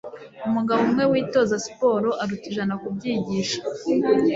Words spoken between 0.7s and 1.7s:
umwe witoza